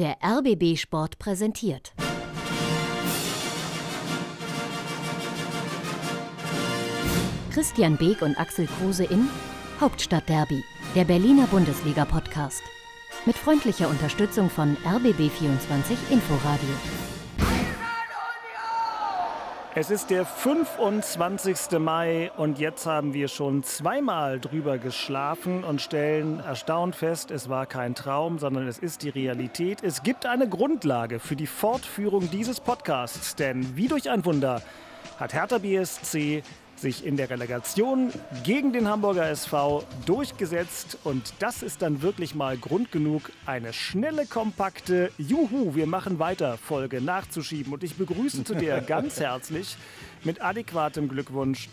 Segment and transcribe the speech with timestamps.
[0.00, 1.92] Der RBB Sport präsentiert.
[7.52, 9.28] Christian Beek und Axel Kruse in
[9.78, 12.62] Hauptstadtderby, der Berliner Bundesliga-Podcast.
[13.26, 17.09] Mit freundlicher Unterstützung von RBB24 Inforadio.
[19.76, 21.78] Es ist der 25.
[21.78, 27.66] Mai und jetzt haben wir schon zweimal drüber geschlafen und stellen erstaunt fest, es war
[27.66, 29.84] kein Traum, sondern es ist die Realität.
[29.84, 34.60] Es gibt eine Grundlage für die Fortführung dieses Podcasts, denn wie durch ein Wunder
[35.20, 36.42] hat Hertha BSC
[36.80, 38.12] sich in der Relegation
[38.44, 40.98] gegen den Hamburger SV durchgesetzt.
[41.04, 46.56] Und das ist dann wirklich mal Grund genug, eine schnelle, kompakte Juhu, wir machen weiter
[46.58, 47.72] Folge nachzuschieben.
[47.72, 49.76] Und ich begrüße zu der ganz herzlich
[50.24, 51.68] mit adäquatem Glückwunsch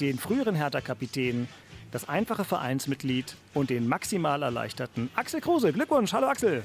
[0.00, 1.48] den früheren Hertha-Kapitän,
[1.90, 5.72] das einfache Vereinsmitglied und den maximal erleichterten Axel Kruse.
[5.72, 6.62] Glückwunsch, hallo Axel.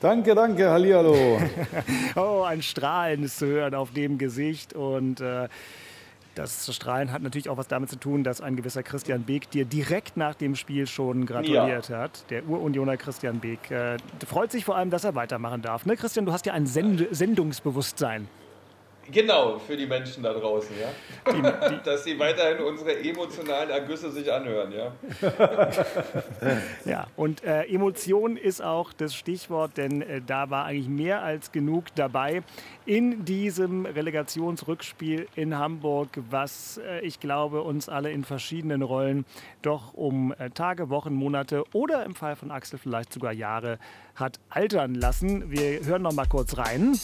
[0.00, 1.40] Danke, danke, hallihallo.
[2.16, 5.48] oh, ein Strahlen ist zu hören auf dem Gesicht und äh,
[6.36, 9.64] das Strahlen hat natürlich auch was damit zu tun, dass ein gewisser Christian Beek dir
[9.64, 11.98] direkt nach dem Spiel schon gratuliert ja.
[11.98, 12.30] hat.
[12.30, 13.70] Der Urunioner Christian Beek.
[13.70, 15.86] Äh, freut sich vor allem, dass er weitermachen darf.
[15.86, 18.28] Ne, Christian, du hast ja ein Send Sendungsbewusstsein.
[19.10, 21.32] Genau, für die Menschen da draußen, ja.
[21.32, 21.42] Die,
[21.74, 24.92] die Dass sie weiterhin unsere emotionalen Ergüsse sich anhören, ja.
[26.84, 31.52] ja, und äh, Emotion ist auch das Stichwort, denn äh, da war eigentlich mehr als
[31.52, 32.42] genug dabei
[32.84, 39.24] in diesem Relegationsrückspiel in Hamburg, was äh, ich glaube, uns alle in verschiedenen Rollen
[39.62, 43.78] doch um äh, Tage, Wochen, Monate oder im Fall von Axel vielleicht sogar Jahre
[44.14, 45.50] hat altern lassen.
[45.50, 46.98] Wir hören noch mal kurz rein.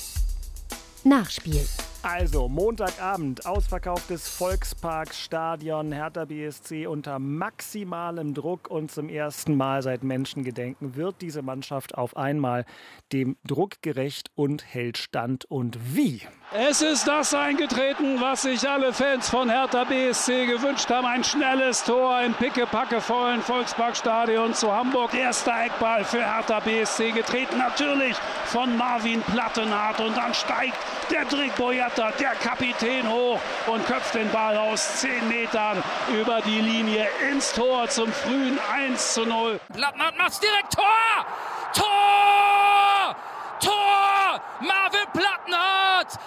[1.05, 1.67] Nachspiel.
[2.05, 10.97] Also, Montagabend, ausverkauftes Volksparkstadion, Hertha BSC unter maximalem Druck und zum ersten Mal seit Menschengedenken
[10.97, 12.65] wird diese Mannschaft auf einmal
[13.13, 15.45] dem Druck gerecht und hält stand.
[15.45, 16.23] Und wie?
[16.55, 21.07] Es ist das eingetreten, was sich alle Fans von Hertha BSC gewünscht haben.
[21.07, 25.15] Ein schnelles Tor im pickepackevollen Volksparkstadion zu Hamburg.
[25.15, 30.01] Erster Eckball für Hertha BSC getreten, natürlich von Marvin Plattenhardt.
[30.01, 30.77] Und dann steigt
[31.11, 31.57] der Drick
[31.95, 35.83] Boyata, der Kapitän hoch und köpft den Ball aus 10 Metern
[36.13, 39.61] über die Linie ins Tor zum frühen 1 zu 0.
[39.73, 41.27] Plattenhardt macht's direkt Tor!
[41.75, 43.17] Tor!
[43.61, 44.41] Tor!
[44.61, 46.19] Marvin Plattenhardt!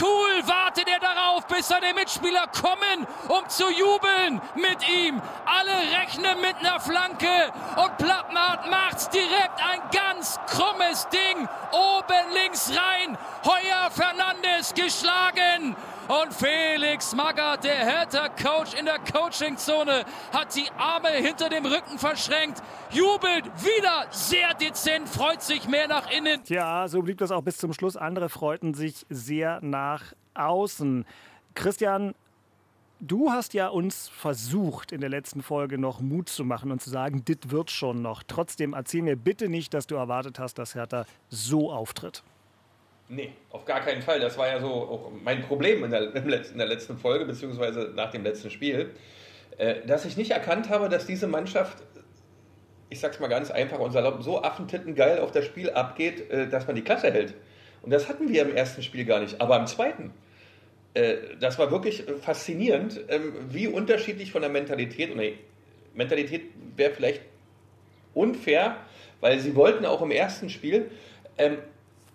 [0.00, 5.20] Cool wartet er darauf, bis seine Mitspieler kommen, um zu jubeln mit ihm.
[5.44, 12.70] Alle rechnen mit einer Flanke und Plattenhardt macht's direkt ein ganz krummes Ding oben links
[12.70, 13.18] rein.
[13.44, 15.76] Heuer Fernandes geschlagen.
[16.10, 22.60] Und Felix Magath, der Hertha-Coach in der Coachingzone, hat die Arme hinter dem Rücken verschränkt,
[22.90, 26.42] jubelt wieder sehr dezent, freut sich mehr nach innen.
[26.42, 27.96] Tja, so blieb das auch bis zum Schluss.
[27.96, 30.02] Andere freuten sich sehr nach
[30.34, 31.06] außen.
[31.54, 32.16] Christian,
[33.02, 36.90] Du hast ja uns versucht, in der letzten Folge noch Mut zu machen und zu
[36.90, 38.22] sagen, dit wird schon noch.
[38.26, 42.22] Trotzdem erzähl mir bitte nicht, dass du erwartet hast, dass Hertha so auftritt.
[43.12, 44.20] Nee, auf gar keinen Fall.
[44.20, 48.22] Das war ja so mein Problem in der, in der letzten Folge, beziehungsweise nach dem
[48.22, 48.94] letzten Spiel,
[49.58, 51.78] äh, dass ich nicht erkannt habe, dass diese Mannschaft,
[52.88, 56.48] ich sag's mal ganz einfach und salopp, so affentitten geil auf das Spiel abgeht, äh,
[56.48, 57.34] dass man die Klasse hält.
[57.82, 60.12] Und das hatten wir im ersten Spiel gar nicht, aber im zweiten.
[60.94, 65.20] Äh, das war wirklich faszinierend, ähm, wie unterschiedlich von der Mentalität, und
[65.94, 66.42] Mentalität
[66.76, 67.22] wäre vielleicht
[68.14, 68.76] unfair,
[69.20, 70.92] weil sie wollten auch im ersten Spiel,
[71.38, 71.58] ähm,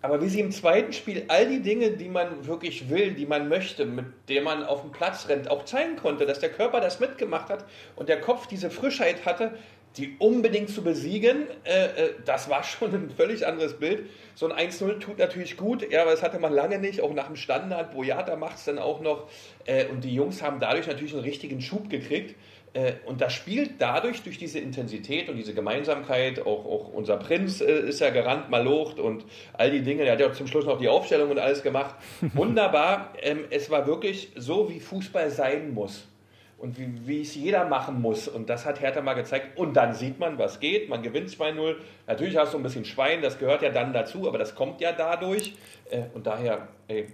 [0.06, 3.48] aber wie sie im zweiten Spiel all die Dinge, die man wirklich will, die man
[3.48, 7.00] möchte, mit denen man auf den Platz rennt, auch zeigen konnte, dass der Körper das
[7.00, 7.64] mitgemacht hat
[7.96, 9.58] und der Kopf diese Frischheit hatte,
[9.96, 14.08] die unbedingt zu besiegen, äh, äh das war schon ein völlig anderes Bild.
[14.36, 17.26] So ein 1-0 tut natürlich gut, ja, aber das hatte man lange nicht, auch nach
[17.26, 17.92] dem Standard.
[17.92, 19.28] Boyata macht es dann auch noch.
[19.64, 22.36] Äh, und die Jungs haben dadurch natürlich einen richtigen Schub gekriegt.
[22.76, 27.62] Äh, und das spielt dadurch, durch diese Intensität und diese Gemeinsamkeit, auch, auch unser Prinz
[27.62, 30.78] äh, ist ja gerannt, malocht und all die Dinge, der hat ja zum Schluss noch
[30.78, 31.94] die Aufstellung und alles gemacht.
[32.34, 36.06] Wunderbar, ähm, es war wirklich so, wie Fußball sein muss
[36.58, 38.28] und wie, wie es jeder machen muss.
[38.28, 39.58] Und das hat Hertha mal gezeigt.
[39.58, 40.90] Und dann sieht man, was geht.
[40.90, 41.76] Man gewinnt 2-0.
[42.06, 44.92] Natürlich hast du ein bisschen Schwein, das gehört ja dann dazu, aber das kommt ja
[44.92, 45.54] dadurch.
[45.90, 47.08] Äh, und daher, ey,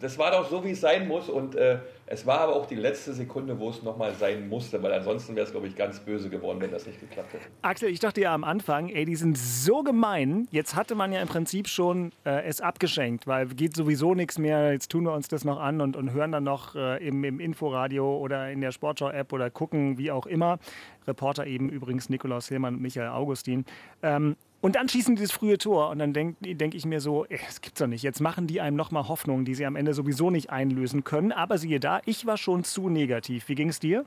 [0.00, 1.28] das war doch so, wie es sein muss.
[1.28, 4.92] Und äh, es war aber auch die letzte Sekunde, wo es nochmal sein musste, weil
[4.92, 7.44] ansonsten wäre es, glaube ich, ganz böse geworden, wenn das nicht geklappt hätte.
[7.62, 10.46] Axel, ich dachte ja am Anfang, ey, die sind so gemein.
[10.50, 14.72] Jetzt hatte man ja im Prinzip schon äh, es abgeschenkt, weil geht sowieso nichts mehr.
[14.72, 17.40] Jetzt tun wir uns das noch an und, und hören dann noch äh, im, im
[17.40, 20.58] Inforadio oder in der Sportschau-App oder gucken, wie auch immer.
[21.06, 23.64] Reporter eben übrigens Nikolaus Hillmann und Michael Augustin.
[24.02, 27.26] Ähm, Und dann schießen die das frühe Tor und dann denke denk ich mir so,
[27.28, 28.02] es gibt's doch nicht.
[28.02, 31.30] Jetzt machen die einem nochmal Hoffnungen, die sie am Ende sowieso nicht einlösen können.
[31.32, 33.48] Aber siehe da, ich war schon zu negativ.
[33.48, 34.04] Wie ging es dir?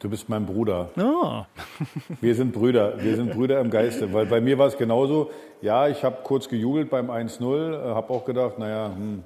[0.00, 0.90] Du bist mein Bruder.
[0.98, 1.44] Oh.
[2.20, 3.02] Wir sind Brüder.
[3.02, 4.12] Wir sind Brüder im Geiste.
[4.12, 5.30] Weil bei mir war es genauso.
[5.62, 9.22] Ja, ich habe kurz gejubelt beim 1-0, habe auch gedacht, naja, hm,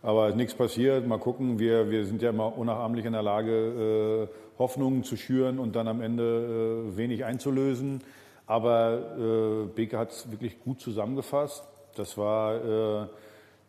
[0.00, 1.08] aber ist nichts passiert.
[1.08, 1.58] Mal gucken.
[1.58, 5.88] Wir, wir sind ja immer unnachahmlich in der Lage, äh, Hoffnungen zu schüren und dann
[5.88, 8.00] am Ende äh, wenig einzulösen.
[8.46, 11.64] Aber äh, Beke hat es wirklich gut zusammengefasst.
[11.96, 13.06] Das war, äh,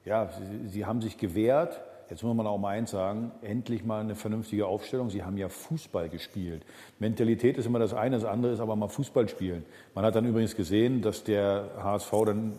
[0.06, 1.82] ja, sie, sie haben sich gewehrt.
[2.10, 5.10] Jetzt muss man auch mal eins sagen, endlich mal eine vernünftige Aufstellung.
[5.10, 6.64] Sie haben ja Fußball gespielt.
[7.00, 9.66] Mentalität ist immer das eine, das andere ist aber mal Fußball spielen.
[9.96, 12.54] Man hat dann übrigens gesehen, dass der HSV dann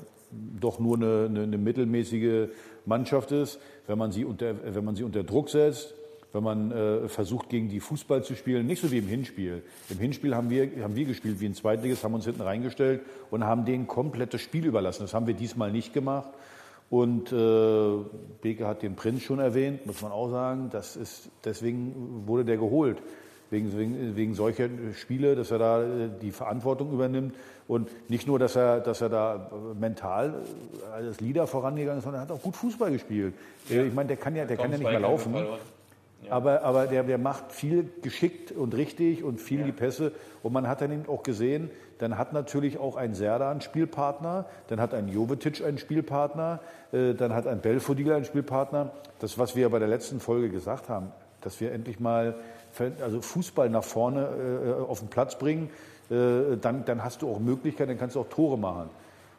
[0.59, 2.49] doch nur eine, eine, eine mittelmäßige
[2.87, 3.61] Mannschaft ist.
[3.87, 5.95] Wenn man, sie unter, wenn man sie unter Druck setzt,
[6.35, 9.63] wenn man äh, versucht, gegen die Fußball zu spielen, nicht so wie im Hinspiel.
[9.89, 13.45] Im Hinspiel haben wir, haben wir gespielt wie ein Zweitliges, haben uns hinten reingestellt und
[13.45, 15.03] haben denen komplett das Spiel überlassen.
[15.03, 16.31] Das haben wir diesmal nicht gemacht.
[16.91, 17.89] Und äh,
[18.43, 20.71] Beke hat den Prinz schon erwähnt, muss man auch sagen.
[20.73, 22.99] Das ist, deswegen wurde der geholt.
[23.51, 27.37] Wegen, wegen, wegen solcher Spiele, dass er da äh, die Verantwortung übernimmt.
[27.69, 30.43] Und nicht nur, dass er, dass er da mental
[30.93, 33.35] als Leader vorangegangen ist, sondern er hat auch gut Fußball gespielt.
[33.69, 33.85] Ja.
[33.85, 35.33] Ich meine, der kann ja, der kann ja nicht mehr laufen.
[36.25, 36.33] Ja.
[36.33, 39.67] Aber, aber der, der macht viel geschickt und richtig und viel ja.
[39.67, 40.13] die Pässe.
[40.43, 44.47] Und man hat dann eben auch gesehen, dann hat natürlich auch ein Serda einen Spielpartner,
[44.69, 46.61] dann hat ein Jovetic einen Spielpartner,
[46.93, 48.93] äh, dann hat ein Belfodil einen Spielpartner.
[49.21, 52.35] Das, was wir bei der letzten Folge gesagt haben, dass wir endlich mal
[53.01, 54.29] also Fußball nach vorne
[54.81, 55.71] äh, auf den Platz bringen,
[56.11, 58.91] äh, dann, dann hast du auch Möglichkeiten, dann kannst du auch Tore machen.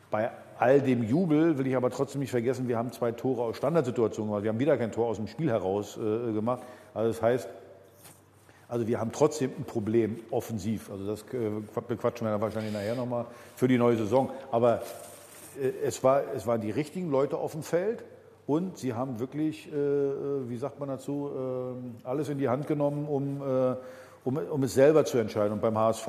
[0.09, 3.57] Bei all dem Jubel will ich aber trotzdem nicht vergessen, wir haben zwei Tore aus
[3.57, 4.43] Standardsituationen gemacht.
[4.43, 6.63] Wir haben wieder kein Tor aus dem Spiel heraus äh, gemacht.
[6.93, 7.49] Also das heißt,
[8.67, 10.89] also wir haben trotzdem ein Problem offensiv.
[10.89, 11.49] Also das äh,
[11.87, 13.25] bequatschen wir dann wahrscheinlich nachher nochmal
[13.55, 14.31] für die neue Saison.
[14.51, 14.81] Aber
[15.61, 18.03] äh, es, war, es waren die richtigen Leute auf dem Feld
[18.47, 22.67] und sie haben wirklich, äh, äh wie sagt man dazu, äh, alles in die Hand
[22.67, 23.75] genommen, um, äh,
[24.23, 25.53] um, um es selber zu entscheiden.
[25.53, 26.07] Und beim HSV,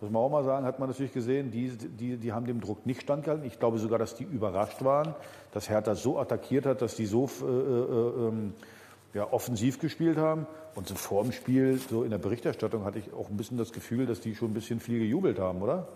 [0.00, 2.86] muss man auch mal sagen, hat man natürlich gesehen, die, die, die haben dem Druck
[2.86, 3.46] nicht standgehalten.
[3.46, 5.14] Ich glaube sogar, dass die überrascht waren,
[5.52, 8.52] dass Hertha so attackiert hat, dass die so ähm,
[9.14, 10.46] ja, offensiv gespielt haben.
[10.74, 13.72] Und so vor dem Spiel, so in der Berichterstattung, hatte ich auch ein bisschen das
[13.72, 15.88] Gefühl, dass die schon ein bisschen viel gejubelt haben, oder?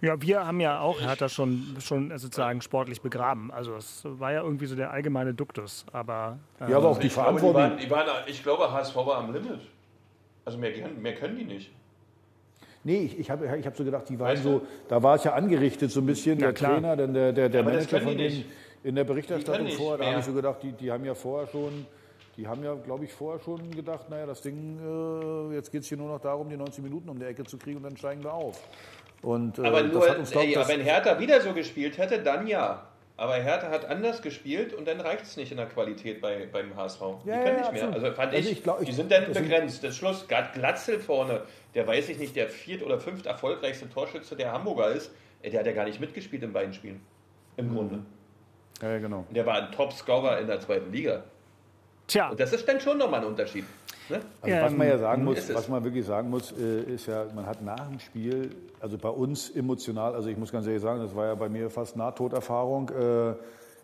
[0.00, 3.50] Ja, wir haben ja auch Hertha schon, schon sozusagen sportlich begraben.
[3.50, 5.84] Also es war ja irgendwie so der allgemeine Duktus.
[5.92, 7.52] Aber, äh, ja, aber auch die Verantwortung.
[7.52, 9.60] Glaube, die waren, die waren, ich glaube, HSV war am Limit.
[10.46, 11.70] Also mehr, mehr können die nicht.
[12.84, 14.50] Nee, ich, ich habe ich hab so gedacht, die waren weißt du?
[14.50, 16.74] so, da war es ja angerichtet so ein bisschen, ja, der klar.
[16.74, 18.44] Trainer, dann der, der, der ja, Manager von denen
[18.82, 19.98] in der Berichterstattung vor.
[19.98, 21.86] Da habe ich so gedacht, die, die haben ja vorher schon
[22.36, 25.88] die haben ja, glaube ich, vorher schon gedacht, naja, das Ding, äh, jetzt geht es
[25.88, 28.24] hier nur noch darum, die 90 Minuten um die Ecke zu kriegen und dann steigen
[28.24, 28.58] wir auf.
[29.20, 32.86] Und, äh, aber nur, uns, glaub, ey, wenn Hertha wieder so gespielt hätte, dann ja.
[33.18, 36.74] Aber Hertha hat anders gespielt und dann reicht es nicht in der Qualität bei, beim
[36.74, 37.00] HSV.
[37.24, 37.92] Die ja, können ja, nicht mehr.
[37.92, 39.84] Also fand also ich, ich glaub, die sind dann begrenzt.
[39.84, 41.42] Das Schluss, Glatzel vorne,
[41.74, 45.10] der weiß ich nicht, der viert oder fünft erfolgreichste Torschütze der Hamburger ist,
[45.42, 47.00] der hat ja gar nicht mitgespielt in beiden Spielen.
[47.56, 47.74] Im mhm.
[47.74, 47.98] Grunde.
[48.80, 49.24] Ja, genau.
[49.30, 51.22] Der war ein Top-Scorer in der zweiten Liga.
[52.06, 52.30] Tja.
[52.30, 53.64] Und das ist dann schon nochmal ein Unterschied.
[54.08, 54.20] Ne?
[54.40, 57.46] Also was man ja sagen muss, was man wirklich sagen muss, äh, ist ja, man
[57.46, 61.14] hat nach dem Spiel, also bei uns emotional, also ich muss ganz ehrlich sagen, das
[61.14, 62.90] war ja bei mir fast Nahtoderfahrung.
[62.90, 63.34] Äh, äh,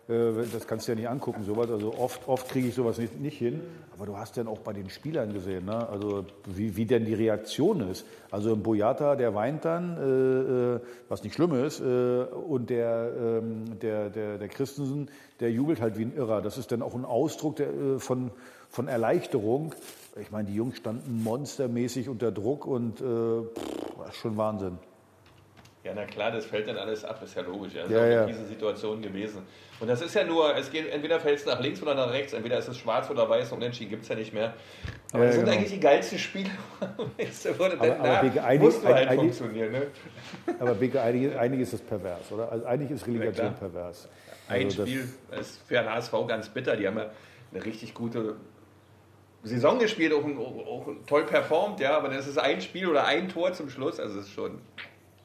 [0.09, 1.69] das kannst du ja nicht angucken, sowas.
[1.69, 3.61] Also oft, oft kriege ich sowas nicht, nicht hin.
[3.95, 5.87] Aber du hast dann auch bei den Spielern gesehen, ne?
[5.87, 8.05] also wie, wie denn die Reaktion ist.
[8.31, 10.79] Also ein Boyata, der weint dann, äh, äh,
[11.09, 15.09] was nicht schlimm ist, äh, und der, ähm, der, der, der Christensen,
[15.41, 16.41] der jubelt halt wie ein Irrer.
[16.41, 18.31] Das ist dann auch ein Ausdruck der, äh, von,
[18.69, 19.75] von Erleichterung.
[20.19, 24.79] Ich meine, die Jungs standen monstermäßig unter Druck und äh, pff, das ist schon Wahnsinn.
[25.83, 27.73] Ja, na klar, das fällt dann alles ab, ist ja logisch.
[27.73, 28.25] Das ja, ist auch ja.
[28.25, 29.43] diese Situation gewesen.
[29.79, 32.33] Und das ist ja nur, es geht entweder fällt es nach links oder nach rechts,
[32.33, 34.53] entweder ist es schwarz oder weiß, und Unentschieden gibt es ja nicht mehr.
[35.13, 35.57] Aber ja, das sind genau.
[35.57, 36.49] eigentlich die geilsten Spiele.
[36.81, 39.71] aber, aber einig, musst du halt einig, funktionieren.
[39.71, 39.87] Ne?
[40.59, 42.51] Aber Beke, eigentlich, eigentlich ist es pervers, oder?
[42.51, 44.09] Also eigentlich ist Relegation pervers.
[44.49, 45.07] Also Ein Spiel
[45.39, 46.75] ist für den HSV ganz bitter.
[46.75, 47.09] Die haben ja
[47.53, 48.35] eine richtig gute
[49.43, 53.53] Saison gespielt, auch, auch toll performt, ja, aber das ist ein Spiel oder ein Tor
[53.53, 54.59] zum Schluss, also es ist schon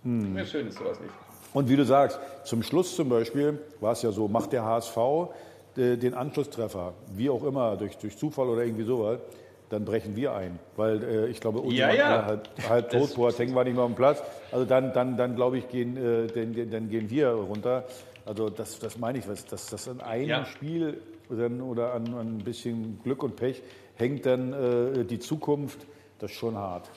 [0.05, 0.37] hm.
[0.37, 1.13] Ja, schön ist sowas nicht.
[1.53, 4.97] Und wie du sagst, zum Schluss zum Beispiel war es ja so, macht der HSV
[5.77, 9.19] äh, den Anschlusstreffer, wie auch immer, durch, durch Zufall oder irgendwie sowas,
[9.71, 10.59] dann brechen wir ein.
[10.77, 12.27] Weil äh, ich glaube, unsere ja, ja.
[12.27, 14.23] halb, halb tot, Boateng war nicht mehr am Platz.
[14.53, 17.85] Also dann, dann, dann glaube ich, gehen, äh, dann, dann gehen wir runter.
[18.27, 20.45] Also das, das meine ich, dass das an einem ja.
[20.45, 23.63] Spiel dann, oder an, an, ein bisschen Glück und Pech
[23.97, 25.87] hängt dann äh, die Zukunft,
[26.19, 26.91] das ist schon hart.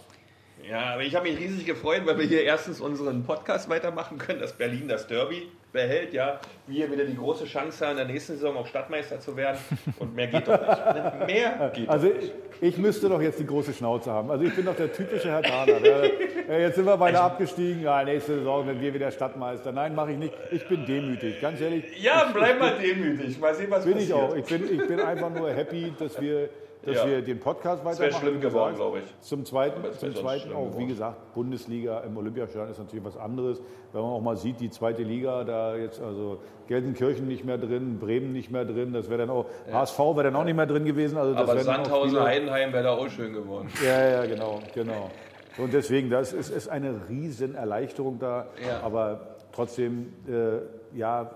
[0.69, 4.39] Ja, aber ich habe mich riesig gefreut, weil wir hier erstens unseren Podcast weitermachen können,
[4.39, 8.33] dass Berlin das Derby behält, ja, wir wieder die große Chance haben, in der nächsten
[8.33, 9.59] Saison auch Stadtmeister zu werden.
[9.99, 11.27] Und mehr geht doch nicht.
[11.27, 14.31] Mehr geht Also ich, ich müsste doch jetzt die große Schnauze haben.
[14.31, 15.79] Also ich bin doch der typische Herr Dahler.
[15.85, 17.83] Ja, jetzt sind wir beinahe abgestiegen.
[17.83, 19.71] Ja, nächste Saison sind wir wieder Stadtmeister.
[19.71, 20.33] Nein, mache ich nicht.
[20.51, 21.83] Ich bin demütig, ganz ehrlich.
[22.01, 23.39] Ja, bleib mal demütig.
[23.39, 24.09] Mal sehen, was Bin passiert.
[24.09, 24.35] ich auch.
[24.35, 26.49] Ich bin, ich bin einfach nur happy, dass wir,
[26.86, 27.07] dass Ja.
[27.07, 28.22] wir den Podcast Das wäre weitermachen.
[28.22, 29.19] schlimm wie geworden, glaube ich.
[29.22, 30.88] Zum Zweiten, zum Zweiten auch, wie geworden.
[30.88, 33.62] gesagt, Bundesliga im Olympiastadion ist natürlich was anderes.
[33.93, 38.00] Wenn man auch mal sieht, die zweite Liga, da jetzt also Gelsenkirchen nicht mehr drin,
[38.00, 40.86] Bremen nicht mehr drin, das wäre dann auch, HSV wäre dann auch nicht mehr drin
[40.86, 41.17] gewesen.
[41.17, 43.67] Also das Aber Sandhausen, Heidenheim wäre da auch schön geworden.
[43.84, 45.10] ja, ja, genau, genau.
[45.57, 48.46] Und deswegen, das ist, ist eine riesen Erleichterung da.
[48.65, 48.81] Ja.
[48.86, 51.31] Aber trotzdem, äh, ja,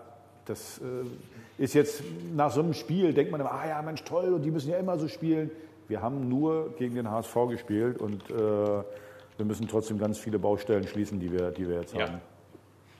[0.46, 2.04] das äh, ist jetzt
[2.36, 4.78] nach so einem Spiel, denkt man immer, ah ja, Mensch, toll, und die müssen ja
[4.78, 5.52] immer so spielen.
[5.88, 10.88] Wir haben nur gegen den HSV gespielt und äh, wir müssen trotzdem ganz viele Baustellen
[10.88, 12.08] schließen, die wir, die wir jetzt Ja.
[12.08, 12.22] haben.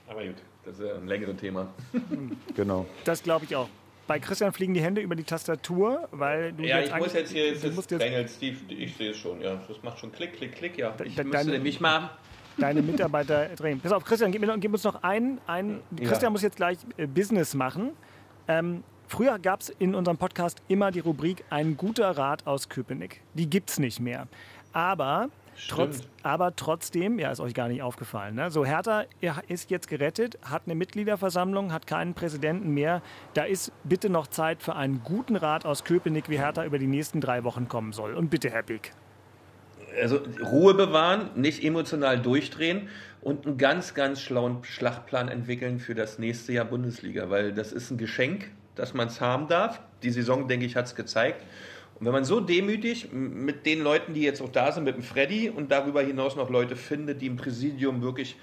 [0.10, 1.68] Aber gut, das ist ja ein längeres Thema.
[2.56, 2.86] Genau.
[3.06, 3.70] Das glaube ich auch.
[4.08, 7.32] Bei Christian fliegen die Hände über die Tastatur, weil du Ja, jetzt ich muss jetzt
[7.32, 9.62] hier, jetzt jetzt Drängelt Steve, ich sehe es schon, ja.
[9.68, 10.94] Das macht schon Klick, Klick, Klick, ja.
[11.06, 12.10] Ich de- müsste nämlich mal
[12.62, 13.80] deine Mitarbeiter drehen.
[13.80, 15.40] Pass auf, Christian, gib, mir gib uns noch einen.
[15.48, 17.92] einen Christian muss jetzt gleich äh, Business machen.
[18.48, 23.22] Ähm, früher gab es in unserem Podcast immer die Rubrik Ein guter Rat aus Köpenick.
[23.34, 24.28] Die gibt es nicht mehr.
[24.74, 25.30] Aber,
[25.68, 28.36] trotz, aber trotzdem, ja, ist euch gar nicht aufgefallen.
[28.36, 28.52] Ne?
[28.52, 29.04] So, Hertha
[29.48, 33.02] ist jetzt gerettet, hat eine Mitgliederversammlung, hat keinen Präsidenten mehr.
[33.34, 36.88] Da ist bitte noch Zeit für einen guten Rat aus Köpenick, wie Hertha über die
[36.88, 38.14] nächsten drei Wochen kommen soll.
[38.14, 38.94] Und bitte, Herr Big.
[40.00, 42.90] Also Ruhe bewahren, nicht emotional durchdrehen
[43.22, 47.92] und einen ganz, ganz schlauen Schlachtplan entwickeln für das nächste Jahr Bundesliga, weil das ist
[47.92, 49.82] ein Geschenk, dass man es haben darf.
[50.04, 51.44] Die Saison, denke ich, hat es gezeigt.
[52.00, 55.04] Und wenn man so demütig mit den Leuten, die jetzt auch da sind, mit dem
[55.04, 58.38] Freddy und darüber hinaus noch Leute findet, die im Präsidium wirklich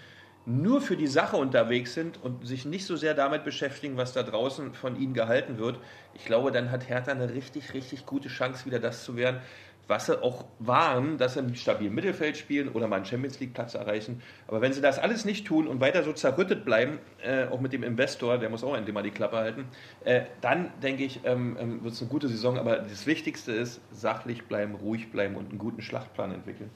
[0.47, 4.23] nur für die Sache unterwegs sind und sich nicht so sehr damit beschäftigen, was da
[4.23, 5.79] draußen von ihnen gehalten wird,
[6.15, 9.41] ich glaube, dann hat Hertha eine richtig, richtig gute Chance, wieder das zu werden,
[9.89, 13.55] was sie auch waren, dass sie im stabilen Mittelfeld spielen oder mal einen Champions League
[13.55, 14.23] Platz erreichen.
[14.47, 17.73] Aber wenn sie das alles nicht tun und weiter so zerrüttet bleiben, äh, auch mit
[17.73, 19.65] dem Investor, der muss auch endlich mal die Klappe halten,
[20.05, 22.59] äh, dann denke ich, ähm, ähm, wird es eine gute Saison.
[22.59, 26.71] Aber das Wichtigste ist, sachlich bleiben, ruhig bleiben und einen guten Schlachtplan entwickeln.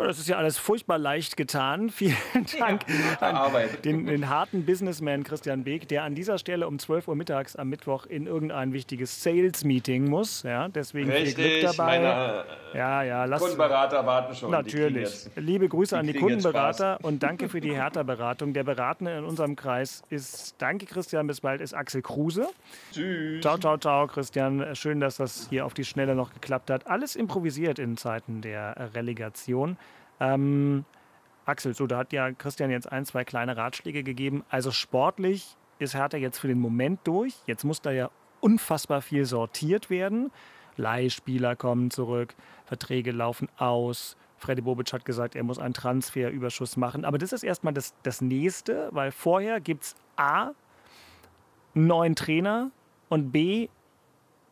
[0.00, 1.90] Ja, Das ist ja alles furchtbar leicht getan.
[2.00, 2.16] Vielen
[2.58, 2.84] Dank
[3.20, 3.22] harte
[3.56, 7.56] an den, den harten Businessman Christian Beek, der an dieser Stelle um 12 Uhr mittags
[7.56, 10.42] am Mittwoch in irgendein wichtiges Sales-Meeting muss.
[10.42, 11.98] Ja, deswegen viel Glück dabei.
[12.00, 14.50] meine ja, ja, lass, Kundenberater warten schon.
[14.50, 15.02] Natürlich.
[15.08, 18.52] jetzt- Liebe Grüße an die Kundenberater und danke für die Hertha-Beratung.
[18.52, 22.48] Der Beratende in unserem Kreis ist, danke Christian, bis bald, ist Axel Kruse.
[22.92, 23.40] Tschüss.
[23.42, 24.74] Ciao, ciao, ciao, Christian.
[24.74, 26.86] Schön, dass das hier auf die Schnelle noch geklappt hat.
[26.86, 29.76] Alles improvisiert in Zeiten der Relegation.
[30.20, 30.84] Ähm,
[31.46, 34.44] Axel, so, da hat ja Christian jetzt ein, zwei kleine Ratschläge gegeben.
[34.48, 37.34] Also sportlich ist Hertha jetzt für den Moment durch.
[37.46, 38.10] Jetzt muss da ja
[38.40, 40.30] unfassbar viel sortiert werden.
[40.76, 42.34] Leihspieler kommen zurück,
[42.64, 44.16] Verträge laufen aus.
[44.38, 47.04] Freddy Bobic hat gesagt, er muss einen Transferüberschuss machen.
[47.04, 50.52] Aber das ist erstmal das, das Nächste, weil vorher gibt es A,
[51.74, 52.70] einen neuen Trainer
[53.10, 53.68] und B,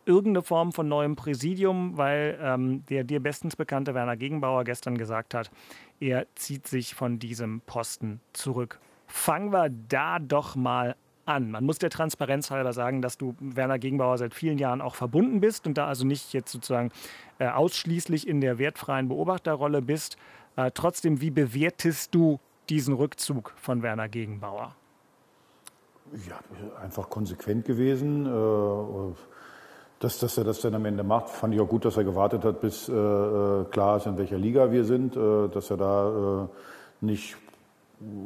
[0.08, 5.34] irgendeine Form von neuem Präsidium, weil ähm, der dir bestens bekannte Werner Gegenbauer gestern gesagt
[5.34, 5.50] hat,
[6.00, 8.80] er zieht sich von diesem Posten zurück.
[9.06, 10.96] Fangen wir da doch mal
[11.26, 11.50] an.
[11.50, 15.40] Man muss der Transparenz halber sagen, dass du Werner Gegenbauer seit vielen Jahren auch verbunden
[15.40, 16.90] bist und da also nicht jetzt sozusagen
[17.38, 20.16] äh, ausschließlich in der wertfreien Beobachterrolle bist.
[20.56, 24.74] Äh, trotzdem, wie bewertest du diesen Rückzug von Werner Gegenbauer?
[26.26, 26.40] Ja,
[26.82, 28.24] einfach konsequent gewesen.
[28.26, 29.14] Äh,
[30.00, 32.44] Dass, dass er das dann am Ende macht, fand ich auch gut, dass er gewartet
[32.44, 35.16] hat, bis äh, äh, klar ist, in welcher Liga wir sind.
[35.16, 37.36] Äh, dass er da äh, nicht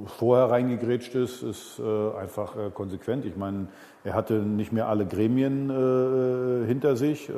[0.07, 3.25] vorher reingegrätscht ist, ist äh, einfach äh, konsequent.
[3.25, 3.69] Ich meine,
[4.05, 7.31] er hatte nicht mehr alle Gremien äh, hinter sich.
[7.31, 7.33] Äh,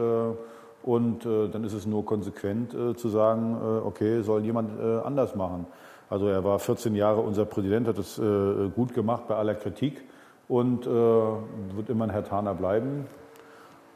[0.83, 4.99] und äh, dann ist es nur konsequent äh, zu sagen, äh, okay, soll jemand äh,
[4.99, 5.67] anders machen.
[6.11, 10.05] Also er war 14 Jahre unser Präsident, hat es äh, gut gemacht bei aller Kritik
[10.47, 13.07] und äh, wird immer ein Herr Taner bleiben.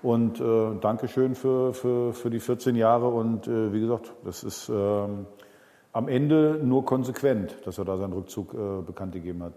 [0.02, 3.08] Und äh, Dankeschön für, für, für die 14 Jahre.
[3.08, 5.26] Und äh, wie gesagt, das ist ähm,
[5.92, 9.54] am Ende nur konsequent, dass er da seinen Rückzug äh, bekannt gegeben hat.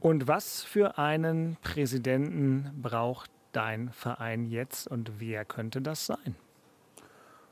[0.00, 6.36] Und was für einen Präsidenten braucht dein Verein jetzt und wer könnte das sein?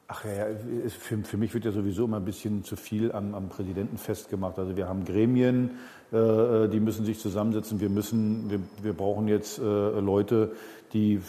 [0.09, 0.47] Ach ja,
[0.89, 4.57] für, für mich wird ja sowieso immer ein bisschen zu viel am, am Präsidenten festgemacht.
[4.59, 5.71] Also wir haben Gremien,
[6.13, 7.81] äh, die müssen sich zusammensetzen.
[7.81, 10.53] Wir müssen, wir, wir brauchen jetzt äh, Leute,
[10.93, 11.21] die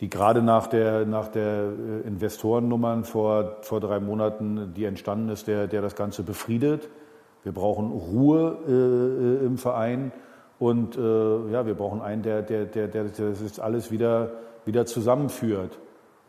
[0.00, 1.70] die gerade nach der, nach der
[2.04, 6.88] äh, Investorennummern vor, vor drei Monaten, die entstanden ist, der, der das Ganze befriedet.
[7.42, 10.12] Wir brauchen Ruhe äh, im Verein
[10.58, 11.00] und äh,
[11.52, 14.32] ja, wir brauchen einen, der, der, der, der, der das alles wieder,
[14.64, 15.78] wieder zusammenführt.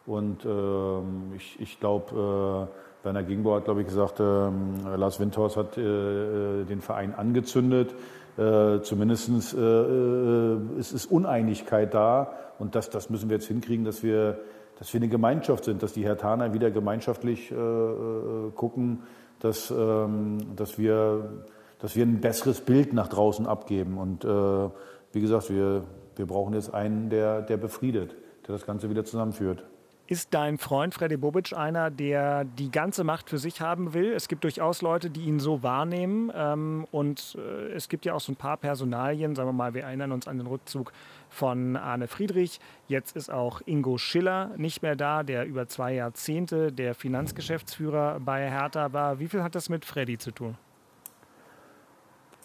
[0.06, 2.70] Und äh, ich, ich glaube,
[3.04, 7.94] äh, Werner Gingbauer hat, glaube ich, gesagt, äh, Lars Windhorst hat äh, den Verein angezündet.
[8.38, 13.84] Äh, zumindest äh, äh, es ist Uneinigkeit da und das, das müssen wir jetzt hinkriegen,
[13.84, 14.40] dass wir,
[14.78, 19.04] dass wir eine Gemeinschaft sind, dass die Hertaner wieder gemeinschaftlich äh, äh, gucken,
[19.40, 21.46] dass, ähm, dass, wir,
[21.80, 23.98] dass wir ein besseres Bild nach draußen abgeben.
[23.98, 24.70] Und äh,
[25.14, 25.84] wie gesagt, wir,
[26.16, 28.16] wir brauchen jetzt einen, der, der befriedet,
[28.48, 29.64] der das Ganze wieder zusammenführt.
[30.10, 34.14] Ist dein Freund Freddy Bobic einer, der die ganze Macht für sich haben will?
[34.14, 36.32] Es gibt durchaus Leute, die ihn so wahrnehmen.
[36.34, 39.36] Ähm, und äh, es gibt ja auch so ein paar Personalien.
[39.36, 40.94] Sagen wir mal, wir erinnern uns an den Rückzug
[41.28, 42.62] von Arne Friedrich.
[42.88, 48.50] Jetzt ist auch Ingo Schiller nicht mehr da, der über zwei Jahrzehnte der Finanzgeschäftsführer bei
[48.50, 49.20] Hertha war.
[49.20, 50.58] Wie viel hat das mit Freddy zu tun?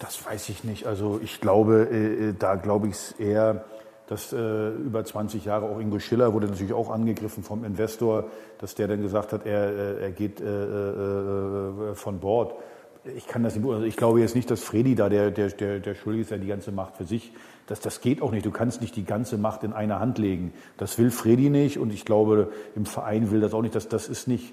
[0.00, 0.87] Das weiß ich nicht.
[0.87, 3.64] Also ich glaube, äh, äh da glaube ich es eher
[4.12, 8.25] dass äh, über 20 Jahre auch Ingo Schiller wurde natürlich auch angegriffen vom Investor,
[8.59, 12.54] dass der dann gesagt hat, er, äh, er geht äh, äh, von Bord.
[13.16, 15.81] Ich kann das nicht, also ich glaube jetzt nicht, dass Fredi da der, der, der,
[15.81, 17.33] der Schuldige ist, der die ganze Macht für sich.
[17.66, 18.45] Das, das geht auch nicht.
[18.45, 20.52] Du kannst nicht die ganze Macht in einer Hand legen.
[20.76, 23.75] Das will Fredi nicht und ich glaube, im Verein will das auch nicht.
[23.75, 24.52] Das, das ist nicht,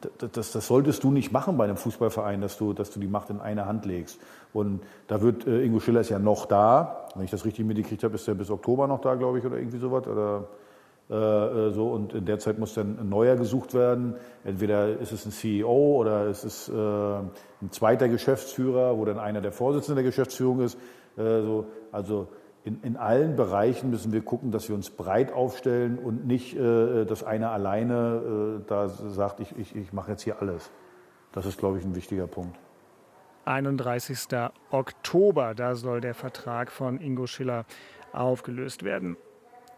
[0.00, 3.08] das, das, das, solltest du nicht machen bei einem Fußballverein, dass du, dass du die
[3.08, 4.20] Macht in eine Hand legst.
[4.52, 7.08] Und da wird äh, Ingo Schiller ist ja noch da.
[7.14, 9.56] Wenn ich das richtig mitgekriegt habe, ist er bis Oktober noch da, glaube ich, oder
[9.56, 10.06] irgendwie sowas.
[10.06, 10.44] Oder
[11.10, 11.88] äh, äh, so.
[11.88, 14.14] Und in der Zeit muss dann ein neuer gesucht werden.
[14.44, 19.40] Entweder ist es ein CEO oder ist es äh, ein zweiter Geschäftsführer, wo dann einer
[19.40, 20.78] der Vorsitzende der Geschäftsführung ist.
[21.16, 21.66] Äh, so.
[21.90, 22.28] Also
[22.64, 27.04] in, in allen Bereichen müssen wir gucken, dass wir uns breit aufstellen und nicht, äh,
[27.04, 30.70] dass einer alleine äh, da sagt, ich, ich, ich mache jetzt hier alles.
[31.32, 32.58] Das ist, glaube ich, ein wichtiger Punkt.
[33.44, 34.28] 31.
[34.70, 37.64] Oktober, da soll der Vertrag von Ingo Schiller
[38.12, 39.16] aufgelöst werden.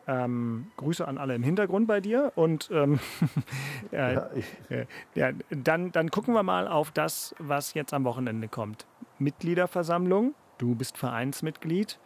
[0.07, 2.99] Ähm, Grüße an alle im Hintergrund bei dir und ähm,
[3.93, 4.31] äh, ja,
[4.71, 8.87] äh, ja, dann, dann gucken wir mal auf das, was jetzt am Wochenende kommt.
[9.19, 12.01] Mitgliederversammlung, du bist Vereinsmitglied.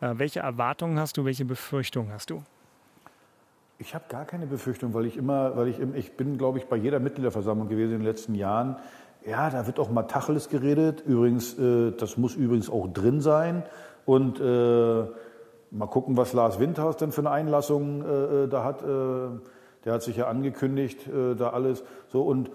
[0.00, 2.42] Äh, welche Erwartungen hast du, welche Befürchtungen hast du?
[3.78, 6.76] Ich habe gar keine Befürchtung, weil ich immer, weil ich, ich bin, glaube ich, bei
[6.76, 8.76] jeder Mitgliederversammlung gewesen in den letzten Jahren.
[9.24, 11.00] Ja, da wird auch mal Tacheles geredet.
[11.00, 13.64] Übrigens, äh, das muss übrigens auch drin sein.
[14.04, 15.04] Und äh,
[15.70, 18.82] mal gucken, was Lars Windhaus denn für eine Einlassung äh, äh da hat.
[19.84, 21.08] Der hat sich ja angekündigt,
[21.38, 21.84] da alles.
[22.08, 22.50] So und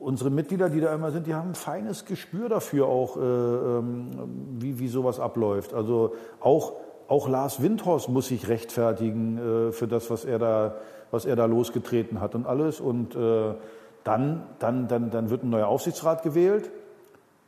[0.00, 4.10] unsere Mitglieder, die da immer sind, die haben ein feines Gespür dafür auch, äh, ähm,
[4.58, 5.74] wie, wie sowas abläuft.
[5.74, 6.72] Also auch,
[7.06, 10.76] auch Lars Windhorst muss sich rechtfertigen äh, für das, was er da,
[11.10, 12.80] was er da losgetreten hat und alles.
[12.80, 13.54] Und äh,
[14.02, 16.70] dann, dann, dann, dann wird ein neuer Aufsichtsrat gewählt.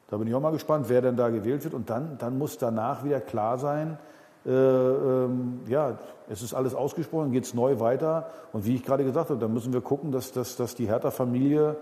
[0.09, 1.73] Da bin ich auch mal gespannt, wer denn da gewählt wird.
[1.73, 3.99] Und dann, dann muss danach wieder klar sein,
[4.45, 8.31] äh, ähm, ja, es ist alles ausgesprochen, geht es neu weiter.
[8.53, 11.77] Und wie ich gerade gesagt habe, dann müssen wir gucken, dass, dass, dass die Hertha-Familie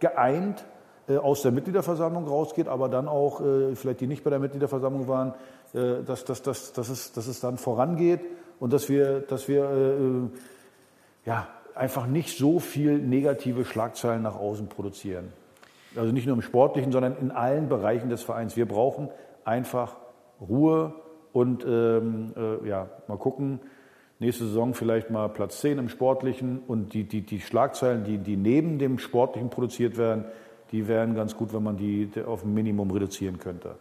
[0.00, 0.64] geeint
[1.08, 5.08] äh, aus der Mitgliederversammlung rausgeht, aber dann auch, äh, vielleicht die nicht bei der Mitgliederversammlung
[5.08, 5.34] waren,
[5.72, 8.20] äh, dass, dass, dass, dass, es, dass es dann vorangeht
[8.58, 10.30] und dass wir, dass wir
[11.24, 15.32] ja, einfach nicht so viel negative Schlagzeilen nach außen produzieren.
[15.96, 18.56] Also nicht nur im Sportlichen, sondern in allen Bereichen des Vereins.
[18.56, 19.08] Wir brauchen
[19.44, 19.96] einfach
[20.40, 20.94] Ruhe
[21.32, 23.60] und ähm, äh, ja, mal gucken,
[24.20, 28.36] nächste Saison vielleicht mal Platz 10 im Sportlichen und die, die, die Schlagzeilen, die, die
[28.36, 30.24] neben dem Sportlichen produziert werden,
[30.72, 33.76] die wären ganz gut, wenn man die auf ein Minimum reduzieren könnte.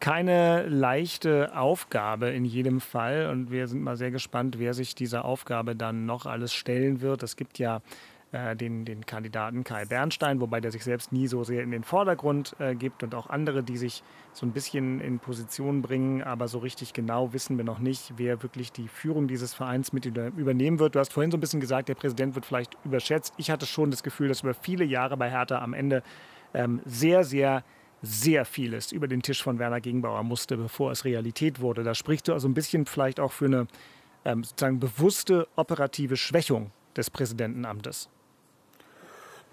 [0.00, 5.24] Keine leichte Aufgabe in jedem Fall und wir sind mal sehr gespannt, wer sich dieser
[5.24, 7.22] Aufgabe dann noch alles stellen wird.
[7.22, 7.80] Es gibt ja
[8.34, 11.84] äh, den, den Kandidaten Kai Bernstein, wobei der sich selbst nie so sehr in den
[11.84, 16.48] Vordergrund äh, gibt und auch andere, die sich so ein bisschen in Position bringen, aber
[16.48, 20.80] so richtig genau wissen wir noch nicht, wer wirklich die Führung dieses Vereins mit übernehmen
[20.80, 20.96] wird.
[20.96, 23.34] Du hast vorhin so ein bisschen gesagt, der Präsident wird vielleicht überschätzt.
[23.36, 26.02] Ich hatte schon das Gefühl, dass über viele Jahre bei Hertha am Ende
[26.54, 27.62] ähm, sehr, sehr
[28.02, 31.84] sehr vieles über den Tisch von Werner Gegenbauer musste, bevor es Realität wurde.
[31.84, 33.66] Da sprichst du also ein bisschen vielleicht auch für eine
[34.26, 38.10] ähm, sozusagen bewusste operative Schwächung des Präsidentenamtes.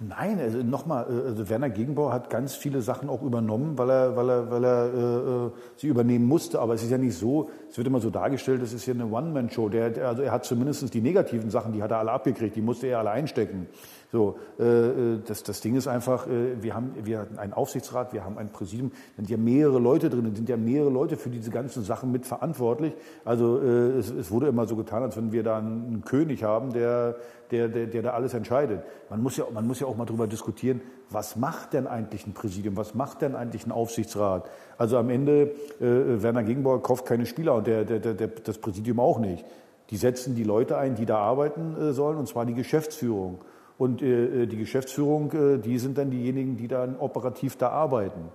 [0.04, 4.16] Nein, also nochmal, äh, also Werner Gegenbauer hat ganz viele Sachen auch übernommen, weil er,
[4.16, 6.60] weil er, weil er äh, äh, sie übernehmen musste.
[6.60, 9.06] Aber es ist ja nicht so, es wird immer so dargestellt, das ist ja eine
[9.06, 9.70] One-Man-Show.
[9.70, 12.88] Der, also er hat zumindest die negativen Sachen, die hat er alle abgekriegt, die musste
[12.88, 13.68] er alle einstecken.
[14.12, 18.12] So, äh, äh, das, das Ding ist einfach, äh, wir haben wir hatten einen Aufsichtsrat,
[18.12, 21.50] wir haben ein Präsidium, sind ja mehrere Leute drin, sind ja mehrere Leute für diese
[21.50, 22.94] ganzen Sachen mitverantwortlich.
[23.24, 26.74] Also äh, es, es wurde immer so getan, als wenn wir da einen, König haben,
[26.74, 27.16] der,
[27.52, 28.84] der, der, der da alles entscheidet.
[29.10, 32.34] Man muss, ja, man muss ja auch mal darüber diskutieren, was macht denn eigentlich ein
[32.34, 34.50] Präsidium, was macht denn eigentlich ein Aufsichtsrat?
[34.78, 38.58] Also am Ende, äh, Werner Gegenbauer kauft keine Spieler und der, der, der, der, das
[38.58, 39.46] Präsidium auch nicht.
[39.90, 43.40] Die setzen die Leute ein, die da arbeiten äh, sollen, und zwar die Geschäftsführung.
[43.82, 48.30] Und äh, äh, die Geschäftsführung, äh, die sind dann diejenigen, die dann operativ da arbeiten.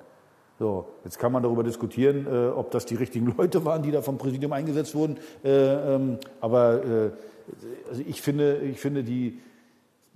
[0.59, 4.03] So, jetzt kann man darüber diskutieren, äh, ob das die richtigen Leute waren, die da
[4.03, 5.19] vom Präsidium eingesetzt wurden.
[5.45, 7.11] Äh, ähm, aber äh,
[7.89, 9.39] also ich finde, ich finde die,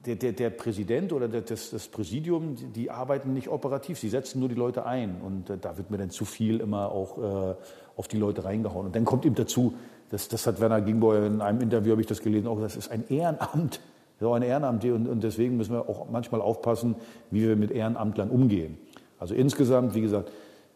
[0.04, 4.40] der, der, der Präsident oder das, das Präsidium, die, die, arbeiten nicht operativ, sie setzen
[4.40, 5.20] nur die Leute ein.
[5.24, 7.54] Und da wird mir dann zu viel immer auch
[7.96, 8.86] auf die Leute reingehauen.
[8.86, 9.74] Und dann kommt eben dazu,
[10.10, 12.90] das, das hat Werner Gingbauer in einem Interview, habe ich das gelesen, auch das ist
[12.90, 13.78] ein Ehrenamt
[14.20, 16.96] so ein Ehrenamt und, und deswegen müssen wir auch manchmal aufpassen,
[17.30, 18.78] wie wir mit Ehrenamtlern umgehen.
[19.18, 20.30] Also insgesamt, wie gesagt,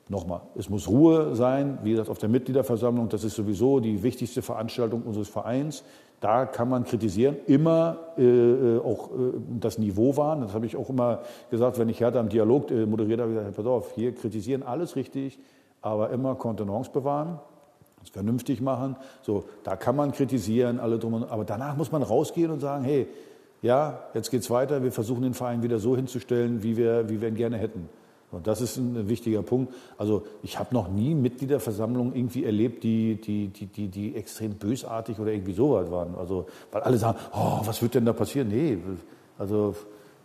[0.09, 4.43] nochmal, es muss Ruhe sein, wie gesagt, auf der Mitgliederversammlung, das ist sowieso die wichtigste
[4.43, 5.85] Veranstaltung unseres Vereins.
[6.21, 10.41] Da kann man kritisieren, immer äh, äh auch äh, das Niveau wahren.
[10.41, 13.57] Das habe ich auch immer gesagt, wenn ich Hertha im Dialog äh, moderiert habe, gesagt,
[13.57, 15.39] pass auf, hier kritisieren alles richtig,
[15.83, 17.39] aber immer Kontenance bewahren
[18.05, 18.97] es vernünftig machen.
[19.23, 22.85] So, da kann man kritisieren, alle drum und, aber danach muss man rausgehen und sagen,
[22.85, 23.09] hey,
[23.65, 27.29] ja, jetzt geht's weiter, wir versuchen den Verein wieder so hinzustellen, wie wir, wie wir
[27.29, 27.89] ihn gerne hätten.
[28.31, 29.73] Und das ist ein wichtiger Punkt.
[29.97, 35.19] Also ich habe noch nie Mitgliederversammlungen irgendwie erlebt, die, die, die, die, die extrem bösartig
[35.19, 36.15] oder irgendwie sowas waren.
[36.15, 38.49] Also, weil alle sagen, oh, was wird denn da passieren?
[38.49, 38.77] Nee,
[39.39, 39.75] also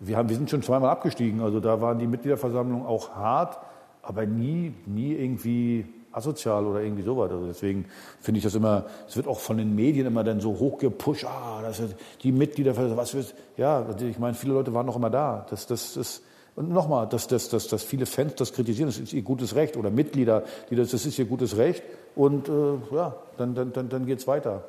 [0.02, 1.40] wir, haben, wir sind schon zweimal abgestiegen.
[1.40, 3.58] Also da waren die Mitgliederversammlungen auch hart,
[4.02, 7.32] aber nie, nie irgendwie asozial oder irgendwie sowas.
[7.32, 7.86] Also deswegen
[8.20, 11.62] finde ich das immer, es wird auch von den Medien immer dann so hochgepusht, ah,
[11.62, 15.46] das ist die Mitglieder, was wird, ja, ich meine, viele Leute waren noch immer da.
[15.50, 16.22] Das, das, das,
[16.56, 19.78] und nochmal, dass, dass, dass, dass viele Fans das kritisieren, das ist ihr gutes Recht
[19.78, 21.84] oder Mitglieder, die das, das ist ihr gutes Recht
[22.16, 24.64] und äh, ja, dann, dann, dann, dann geht es weiter.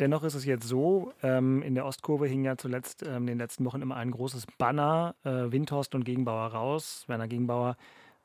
[0.00, 3.38] Dennoch ist es jetzt so, ähm, in der Ostkurve hing ja zuletzt ähm, in den
[3.38, 7.04] letzten Wochen immer ein großes Banner, äh, Windhorst und Gegenbauer raus.
[7.06, 7.76] Werner Gegenbauer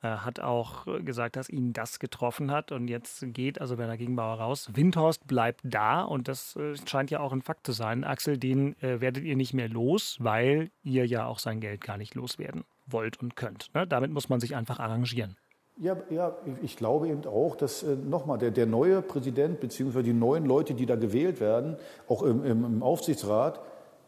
[0.07, 2.71] hat auch gesagt, dass ihn das getroffen hat.
[2.71, 4.69] Und jetzt geht also Werner Gegenbauer raus.
[4.73, 8.03] Windhorst bleibt da und das äh, scheint ja auch ein Fakt zu sein.
[8.03, 11.97] Axel, den äh, werdet ihr nicht mehr los, weil ihr ja auch sein Geld gar
[11.97, 13.73] nicht loswerden wollt und könnt.
[13.73, 13.85] Ne?
[13.87, 15.35] Damit muss man sich einfach arrangieren.
[15.81, 20.03] Ja, ja, ich glaube eben auch, dass äh, nochmal der, der neue Präsident bzw.
[20.03, 21.77] die neuen Leute, die da gewählt werden,
[22.09, 23.61] auch im, im Aufsichtsrat,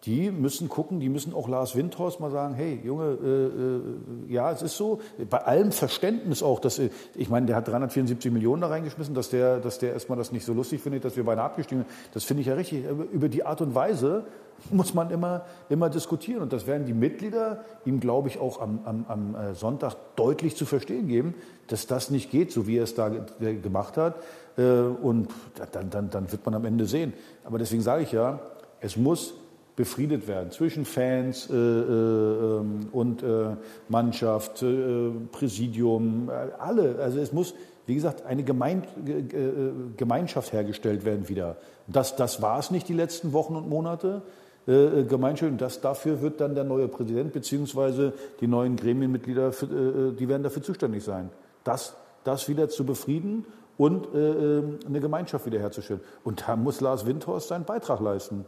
[0.05, 4.51] die müssen gucken, die müssen auch Lars Windhorst mal sagen, hey Junge, äh, äh, ja,
[4.51, 8.63] es ist so, bei allem Verständnis auch, dass, äh, ich meine, der hat 374 Millionen
[8.63, 11.45] da reingeschmissen, dass der, dass der erstmal das nicht so lustig findet, dass wir beinahe
[11.45, 12.83] abgestiegen sind, das finde ich ja richtig.
[13.11, 14.25] Über die Art und Weise
[14.71, 18.79] muss man immer, immer diskutieren und das werden die Mitglieder ihm, glaube ich, auch am,
[18.85, 21.35] am, am äh, Sonntag deutlich zu verstehen geben,
[21.67, 24.15] dass das nicht geht, so wie er es da gemacht hat
[24.57, 25.29] äh, und
[25.71, 27.13] dann, dann, dann wird man am Ende sehen.
[27.43, 28.39] Aber deswegen sage ich ja,
[28.79, 29.35] es muss
[29.75, 33.55] befriedet werden zwischen Fans äh, äh, ähm, und äh,
[33.87, 36.99] Mannschaft, äh, Präsidium, äh, alle.
[36.99, 37.53] Also es muss,
[37.85, 41.57] wie gesagt, eine Gemein äh, Gemeinschaft hergestellt werden wieder.
[41.87, 44.21] Das, das war es nicht die letzten Wochen und Monate.
[44.67, 45.51] Gemeinschaft.
[45.51, 48.11] Und das, dafür wird dann der neue Präsident bzw.
[48.41, 51.31] die neuen Gremienmitglieder, für, die werden dafür zuständig sein.
[51.63, 53.43] Das, das wieder zu befrieden
[53.79, 56.01] und eine Gemeinschaft wiederherzustellen.
[56.23, 58.45] Und da muss Lars Windhorst seinen Beitrag leisten.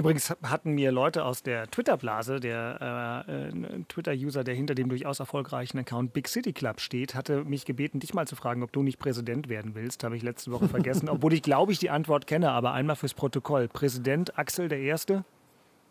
[0.00, 5.20] Übrigens hatten mir Leute aus der Twitter-Blase, der äh, äh, Twitter-User, der hinter dem durchaus
[5.20, 8.82] erfolgreichen Account Big City Club steht, hatte mich gebeten, dich mal zu fragen, ob du
[8.82, 10.02] nicht Präsident werden willst.
[10.02, 13.12] Habe ich letzte Woche vergessen, obwohl ich glaube ich die Antwort kenne, aber einmal fürs
[13.12, 13.68] Protokoll.
[13.68, 15.26] Präsident Axel der Erste?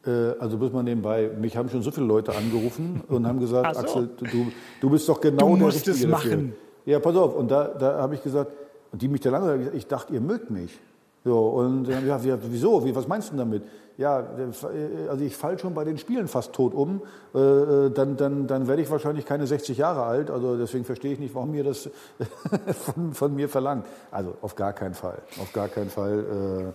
[0.03, 3.75] Äh, also muss man nebenbei, mich haben schon so viele Leute angerufen und haben gesagt,
[3.75, 3.81] so.
[3.81, 6.31] Axel, du, du bist doch genau du der musst Richtige es machen.
[6.31, 6.93] Dafür.
[6.93, 7.35] Ja, pass auf.
[7.35, 8.53] Und da, da habe ich gesagt,
[8.91, 10.79] und die mich da lange, ich dachte, ihr mögt mich.
[11.23, 12.85] So, und dann haben gesagt, wieso?
[12.85, 13.63] Wie, was meinst du damit?
[13.99, 17.01] Ja, äh, also ich falle schon bei den Spielen fast tot um.
[17.35, 20.31] Äh, äh, dann, dann, dann werde ich wahrscheinlich keine 60 Jahre alt.
[20.31, 21.89] Also deswegen verstehe ich nicht, warum ihr das
[22.85, 23.85] von, von mir verlangt.
[24.09, 25.21] Also auf gar keinen Fall.
[25.41, 26.73] Auf gar keinen Fall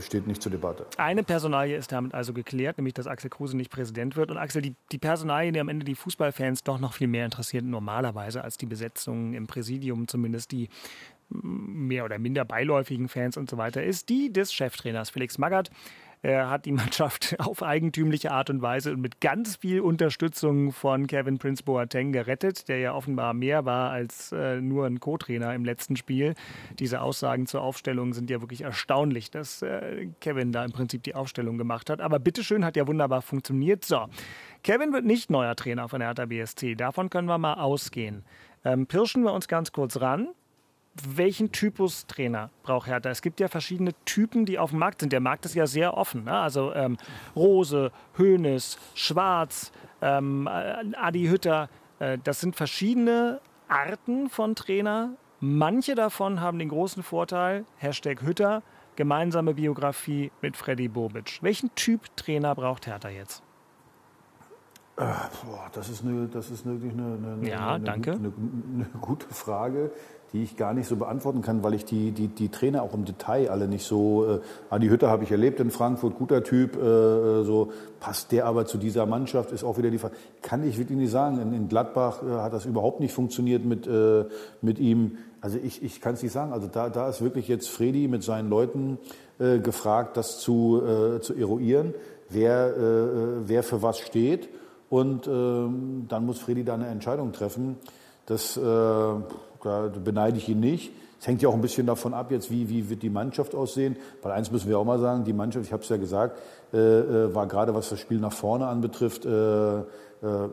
[0.00, 0.86] steht nicht zur Debatte.
[0.98, 4.30] Eine Personalie ist damit also geklärt, nämlich dass Axel Kruse nicht Präsident wird.
[4.30, 7.64] Und Axel, die, die Personalie, die am Ende die Fußballfans doch noch viel mehr interessiert,
[7.64, 10.68] normalerweise als die Besetzung im Präsidium, zumindest die
[11.30, 15.70] mehr oder minder beiläufigen Fans und so weiter, ist die des Cheftrainers Felix Magath.
[16.22, 21.06] Er hat die Mannschaft auf eigentümliche Art und Weise und mit ganz viel Unterstützung von
[21.06, 25.64] Kevin Prince Boateng gerettet, der ja offenbar mehr war als äh, nur ein Co-Trainer im
[25.64, 26.34] letzten Spiel.
[26.78, 31.14] Diese Aussagen zur Aufstellung sind ja wirklich erstaunlich, dass äh, Kevin da im Prinzip die
[31.14, 32.00] Aufstellung gemacht hat.
[32.00, 33.84] Aber bitteschön, hat ja wunderbar funktioniert.
[33.84, 34.06] So,
[34.62, 36.74] Kevin wird nicht neuer Trainer von Hertha BSC.
[36.74, 38.24] Davon können wir mal ausgehen.
[38.62, 40.28] Ähm, pirschen wir uns ganz kurz ran
[40.94, 43.10] welchen Typus Trainer braucht Hertha?
[43.10, 45.12] Es gibt ja verschiedene Typen, die auf dem Markt sind.
[45.12, 46.24] Der Markt ist ja sehr offen.
[46.24, 46.32] Ne?
[46.32, 46.96] Also ähm,
[47.36, 49.72] Rose, Hoeneß, Schwarz,
[50.02, 51.68] ähm, äh, Adi Hütter.
[51.98, 55.14] Äh, das sind verschiedene Arten von Trainer.
[55.40, 58.62] Manche davon haben den großen Vorteil, Hashtag Hütter,
[58.96, 61.38] gemeinsame Biografie mit Freddy Bobic.
[61.40, 63.42] Welchen Typ Trainer braucht Hertha jetzt?
[64.96, 65.04] Äh,
[65.46, 69.92] boah, das ist, eine, das ist wirklich eine, eine, ja, eine, eine, eine gute Frage
[70.32, 73.04] die ich gar nicht so beantworten kann, weil ich die, die, die Trainer auch im
[73.04, 74.26] Detail alle nicht so.
[74.26, 74.40] Äh,
[74.70, 78.66] Adi Hütter habe ich erlebt in Frankfurt, guter Typ, äh, äh, so passt der aber
[78.66, 80.14] zu dieser Mannschaft, ist auch wieder die Frage.
[80.42, 81.40] Kann ich wirklich nicht sagen.
[81.40, 84.24] In, in Gladbach äh, hat das überhaupt nicht funktioniert mit, äh,
[84.62, 85.18] mit ihm.
[85.40, 86.52] Also ich, ich kann es nicht sagen.
[86.52, 88.98] Also da, da ist wirklich jetzt Fredi mit seinen Leuten
[89.38, 91.94] äh, gefragt, das zu, äh, zu eruieren,
[92.28, 94.48] wer, äh, wer für was steht.
[94.88, 97.76] Und äh, dann muss Fredi da eine Entscheidung treffen.
[98.30, 100.92] Das äh, da beneide ich ihn nicht.
[101.20, 103.96] Es hängt ja auch ein bisschen davon ab, jetzt wie, wie wird die Mannschaft aussehen.
[104.22, 106.38] Weil eins müssen wir auch mal sagen, die Mannschaft, ich habe es ja gesagt,
[106.72, 109.82] äh, äh, war gerade was das Spiel nach vorne anbetrifft, äh, äh,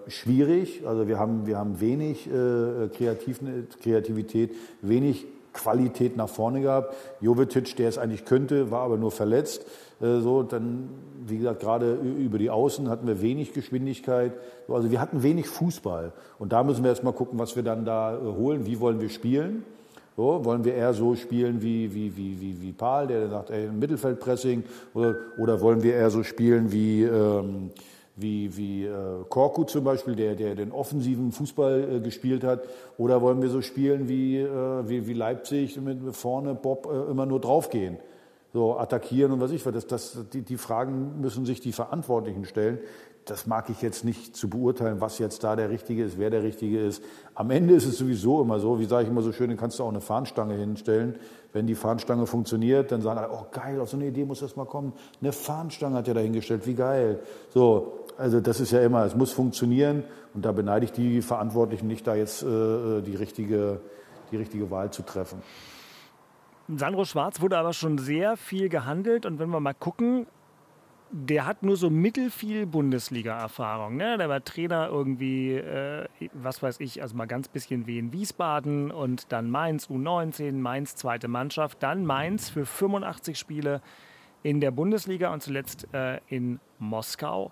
[0.07, 0.85] schwierig.
[0.85, 3.39] Also wir haben, wir haben wenig äh, Kreativ
[3.81, 5.25] Kreativität, wenig
[5.57, 6.95] Qualität nach vorne gehabt.
[7.19, 9.65] Jovetic, der es eigentlich könnte, war aber nur verletzt.
[9.99, 10.89] Äh, so, dann,
[11.25, 14.33] wie gesagt, gerade über die Außen hatten wir wenig Geschwindigkeit.
[14.67, 16.13] Also wir hatten wenig Fußball.
[16.39, 18.65] Und da müssen wir erst mal gucken, was wir dann da äh, holen.
[18.65, 19.63] Wie wollen wir spielen?
[20.15, 23.67] So, wollen wir eher so spielen wie, wie, wie, wie, wie Paul, der sagt, ey,
[23.67, 24.63] Mittelfeldpressing?
[24.95, 27.69] Oder, oder wollen wir eher so spielen wie, ähm,
[28.17, 32.61] wie, wie äh, Korku zum Beispiel, der, der den offensiven Fußball äh, gespielt hat?
[32.97, 37.25] Oder wollen wir so spielen wie, äh, wie, wie Leipzig mit vorne Bob äh, immer
[37.25, 37.97] nur draufgehen?
[38.53, 39.73] so attackieren und was ich was.
[39.73, 42.79] Das, das, die, die Fragen müssen sich die Verantwortlichen stellen.
[43.29, 46.43] Das mag ich jetzt nicht zu beurteilen, was jetzt da der Richtige ist, wer der
[46.43, 47.03] Richtige ist.
[47.35, 49.79] Am Ende ist es sowieso immer so, wie sage ich immer so schön, dann kannst
[49.79, 51.15] du auch eine Fahnenstange hinstellen.
[51.51, 54.55] Wenn die Fahnenstange funktioniert, dann sagen alle, oh geil, auf so eine Idee muss das
[54.55, 54.93] mal kommen.
[55.21, 57.19] Eine Fahnenstange hat er da hingestellt, wie geil.
[57.53, 61.87] So, also das ist ja immer, es muss funktionieren und da beneide ich die Verantwortlichen
[61.87, 63.81] nicht, da jetzt äh, die, richtige,
[64.31, 65.41] die richtige Wahl zu treffen.
[66.75, 70.27] Sandro Schwarz wurde aber schon sehr viel gehandelt und wenn wir mal gucken,
[71.11, 73.97] der hat nur so mittelfiel Bundesliga-Erfahrung.
[73.97, 74.17] Ne?
[74.17, 78.91] Der war Trainer irgendwie, äh, was weiß ich, also mal ganz bisschen wie in Wiesbaden
[78.91, 83.81] und dann Mainz U19, Mainz zweite Mannschaft, dann Mainz für 85 Spiele
[84.43, 87.51] in der Bundesliga und zuletzt äh, in Moskau.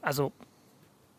[0.00, 0.32] Also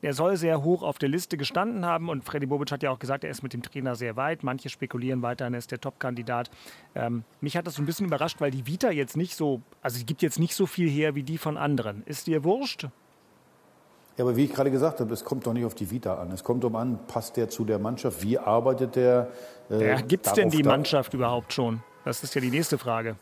[0.01, 2.99] er soll sehr hoch auf der Liste gestanden haben und Freddy Bobic hat ja auch
[2.99, 4.43] gesagt, er ist mit dem Trainer sehr weit.
[4.43, 6.51] Manche spekulieren weiterhin, er ist der Top-Kandidat.
[6.95, 9.97] Ähm, mich hat das so ein bisschen überrascht, weil die Vita jetzt nicht so, also
[9.97, 12.03] sie gibt jetzt nicht so viel her wie die von anderen.
[12.05, 12.87] Ist dir wurscht?
[14.17, 16.31] Ja, aber wie ich gerade gesagt habe, es kommt doch nicht auf die Vita an.
[16.31, 18.23] Es kommt um an, passt der zu der Mannschaft?
[18.23, 19.29] Wie arbeitet der?
[19.69, 21.81] Äh, ja, Gibt es denn die Mannschaft überhaupt schon?
[22.03, 23.15] Das ist ja die nächste Frage.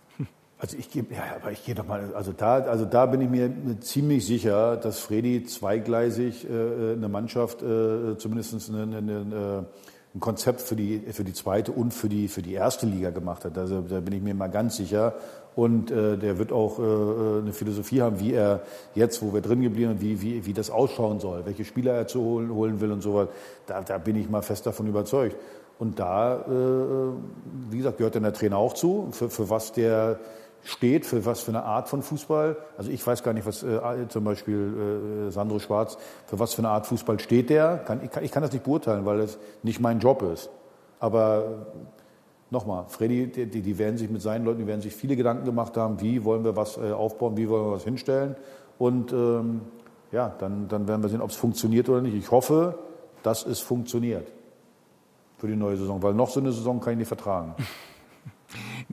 [0.65, 3.29] Also ich gehe, ja, aber ich gehe doch mal, also da, also da bin ich
[3.29, 3.51] mir
[3.81, 9.65] ziemlich sicher, dass Fredi zweigleisig äh, eine Mannschaft, äh, zumindest eine, eine, eine,
[10.15, 13.45] ein Konzept für die, für die zweite und für die, für die erste Liga gemacht
[13.45, 13.59] hat.
[13.59, 15.13] Also da bin ich mir mal ganz sicher.
[15.55, 16.81] Und äh, der wird auch äh,
[17.41, 18.63] eine Philosophie haben, wie er
[18.95, 22.07] jetzt, wo wir drin geblieben sind, wie, wie, wie das ausschauen soll, welche Spieler er
[22.07, 23.27] zu holen, holen will und so was.
[23.67, 25.35] Da, da bin ich mal fest davon überzeugt.
[25.77, 30.19] Und da, äh, wie gesagt, gehört dann der Trainer auch zu, für, für was der
[30.65, 32.57] steht, für was für eine Art von Fußball.
[32.77, 36.59] Also ich weiß gar nicht, was äh, zum Beispiel äh, Sandro Schwarz, für was für
[36.59, 37.77] eine Art Fußball steht der.
[37.77, 40.49] Kann, ich, kann, ich kann das nicht beurteilen, weil das nicht mein Job ist.
[40.99, 41.67] Aber
[42.49, 45.77] nochmal, Freddy, die, die werden sich mit seinen Leuten, die werden sich viele Gedanken gemacht
[45.77, 48.35] haben, wie wollen wir was äh, aufbauen, wie wollen wir was hinstellen.
[48.79, 49.61] Und ähm,
[50.11, 52.15] ja, dann, dann werden wir sehen, ob es funktioniert oder nicht.
[52.15, 52.79] Ich hoffe,
[53.21, 54.31] dass es funktioniert
[55.37, 57.53] für die neue Saison, weil noch so eine Saison kann ich nicht vertragen.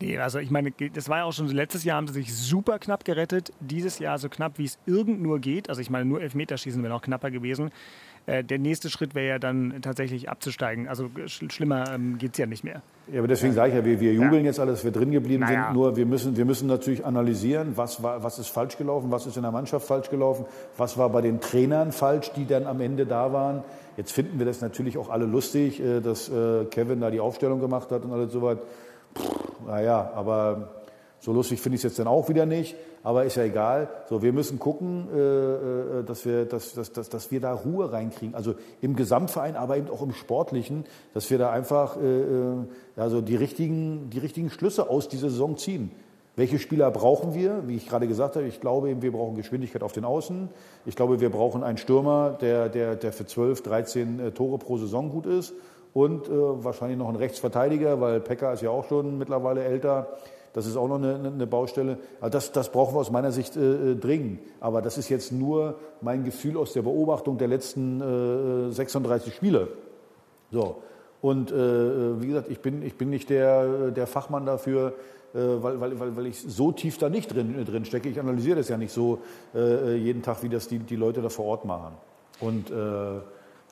[0.02, 2.34] Nee, also ich meine, das war ja auch schon so, letztes Jahr haben sie sich
[2.34, 5.68] super knapp gerettet, dieses Jahr so knapp, wie es irgend nur geht.
[5.68, 7.70] Also ich meine, nur Elfmeterschießen wäre noch knapper gewesen.
[8.26, 10.88] Äh, der nächste Schritt wäre ja dann tatsächlich abzusteigen.
[10.88, 12.82] Also sch schlimmer ähm, geht es ja nicht mehr.
[13.12, 14.50] Ja, aber deswegen sage ich ja, wir, wir jubeln ja.
[14.50, 15.66] jetzt alles, wir drin geblieben naja.
[15.66, 15.74] sind.
[15.74, 19.36] Nur wir müssen, wir müssen natürlich analysieren, was, war, was ist falsch gelaufen, was ist
[19.36, 23.06] in der Mannschaft falsch gelaufen, was war bei den Trainern falsch, die dann am Ende
[23.06, 23.64] da waren.
[23.96, 27.60] Jetzt finden wir das natürlich auch alle lustig, äh, dass äh, Kevin da die Aufstellung
[27.60, 28.58] gemacht hat und alles so weit.
[29.66, 30.82] Naja, aber
[31.24, 33.88] So lustig finde ich es jetzt dann auch wieder nicht, aber ist ja egal.
[34.08, 37.92] So, wir müssen gucken, äh, äh, dass, wir, dass, dass, dass, dass wir da Ruhe
[37.92, 38.34] reinkriegen.
[38.34, 42.00] Also im Gesamtverein, aber eben auch im Sportlichen, dass wir da einfach äh,
[42.96, 45.92] also die, richtigen, die richtigen Schlüsse aus dieser Saison ziehen.
[46.34, 47.68] Welche Spieler brauchen wir?
[47.68, 50.48] Wie ich gerade gesagt habe, ich glaube eben, wir brauchen Geschwindigkeit auf den Außen.
[50.86, 54.76] Ich glaube, wir brauchen einen Stürmer, der, der, der für 12, 13 äh, Tore pro
[54.76, 55.54] Saison gut ist.
[55.94, 60.08] Und äh, wahrscheinlich noch einen Rechtsverteidiger, weil Pekka ist ja auch schon mittlerweile älter.
[60.52, 61.98] Das ist auch noch eine, eine Baustelle.
[62.20, 64.40] Also das, das brauchen wir aus meiner Sicht äh, äh, dringend.
[64.60, 69.68] Aber das ist jetzt nur mein Gefühl aus der Beobachtung der letzten äh, 36 Spiele.
[70.50, 70.82] So.
[71.20, 74.94] Und äh, wie gesagt, ich bin, ich bin nicht der, der Fachmann dafür,
[75.34, 78.08] äh, weil, weil, weil, weil ich so tief da nicht drin, drin stecke.
[78.08, 79.20] Ich analysiere das ja nicht so
[79.54, 81.94] äh, jeden Tag, wie das die, die Leute da vor Ort machen.
[82.40, 83.20] Und äh,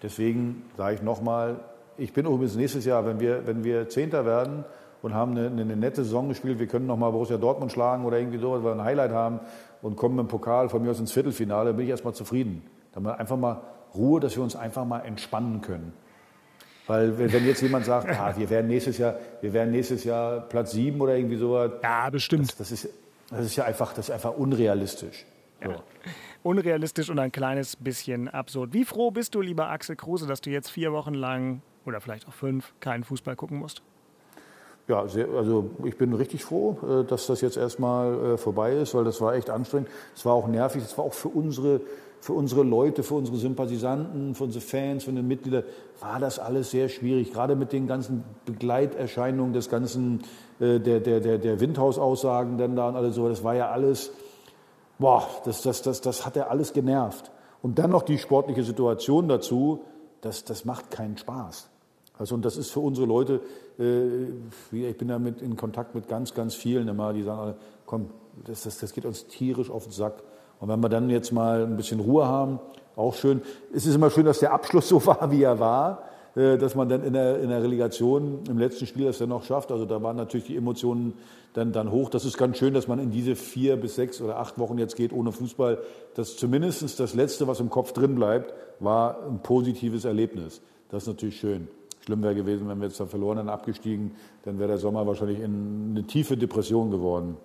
[0.03, 1.61] deswegen sage ich nochmal,
[2.01, 4.65] ich bin übrigens nächstes Jahr, wenn wir, wenn wir Zehnter werden
[5.03, 8.39] und haben eine, eine nette Saison gespielt, wir können nochmal Borussia Dortmund schlagen oder irgendwie
[8.39, 9.41] so, weil wir ein Highlight haben
[9.83, 12.63] und kommen im Pokal von mir aus ins Viertelfinale, bin ich erstmal zufrieden.
[12.93, 13.61] Dann haben wir einfach mal
[13.95, 15.93] Ruhe, dass wir uns einfach mal entspannen können.
[16.87, 20.73] Weil wenn jetzt jemand sagt, ah, wir werden nächstes Jahr, wir werden nächstes Jahr Platz
[20.73, 21.71] sieben oder irgendwie sowas.
[21.83, 22.49] Ja, bestimmt.
[22.49, 22.89] Das, das, ist,
[23.31, 25.25] das ist ja einfach, das ist einfach unrealistisch.
[25.63, 25.71] So.
[25.71, 25.83] Ja.
[26.43, 28.73] Unrealistisch und ein kleines bisschen absurd.
[28.73, 32.29] Wie froh bist du, lieber Axel Kruse, dass du jetzt vier Wochen lang oder vielleicht
[32.29, 33.83] auch fünf keinen Fußball gucken musst?
[34.89, 38.95] Ja, sehr, also ich bin richtig froh, äh, dass das jetzt erstmal äh, vorbei ist,
[38.95, 39.89] weil das war echt anstrengend.
[40.17, 41.81] Es war auch nervig, es war auch für unsere
[42.21, 45.65] für unsere Leute, für unsere Sympathisanten, für unsere Fans, für die Mitglieder,
[46.01, 47.33] war das alles sehr schwierig.
[47.33, 50.23] Gerade mit den ganzen Begleiterscheinungen des ganzen,
[50.61, 53.29] äh, der, der, der, der Windhausaussagen dann da und alles so.
[53.29, 54.13] Das war ja alles,
[54.99, 57.31] boah, das, das, das, das hat ja alles genervt.
[57.63, 59.81] Und dann noch die sportliche Situation dazu,
[60.21, 61.69] das, das macht keinen Spaß.
[62.19, 63.41] Also, und das ist für unsere Leute,
[63.79, 64.25] äh,
[64.73, 67.55] ich bin damit in Kontakt mit ganz, ganz vielen immer, die sagen,
[67.87, 68.11] komm,
[68.45, 70.23] das, das, das geht uns tierisch auf den Sack.
[70.61, 72.61] Und wenn wir dann jetzt mal ein bisschen Ruhe haben,
[72.97, 73.41] auch schön.
[73.73, 76.03] Es ist immer schön, dass der Abschluss so war, wie er war,
[76.35, 79.73] dass man dann in der, in der Relegation im letzten Spiel das dann noch schafft.
[79.73, 81.15] Also da waren natürlich die Emotionen
[81.55, 82.09] dann, dann hoch.
[82.09, 84.97] Das ist ganz schön, dass man in diese vier bis sechs oder acht Wochen jetzt
[84.97, 85.79] geht ohne Fußball.
[86.15, 90.61] Das zumindest das Letzte, was im Kopf drin bleibt, war ein positives Erlebnis.
[90.89, 91.69] Das ist natürlich schön.
[92.05, 94.13] Schlimm wäre gewesen, wenn wir jetzt da verloren und abgestiegen,
[94.45, 97.37] dann wäre der Sommer wahrscheinlich in eine tiefe Depression geworden.